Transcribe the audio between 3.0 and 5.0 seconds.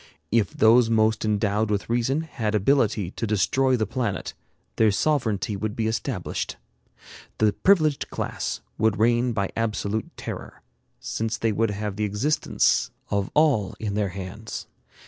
to destroy the planet, their